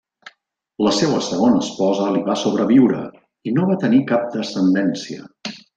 [0.87, 3.05] La seua segona esposa li va sobreviure,
[3.51, 5.27] i no va tenir cap descendència.